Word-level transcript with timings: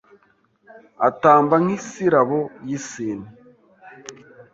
Atamba 1.07 1.55
nk’isirabo 1.63 2.37
y’isine 2.67 3.27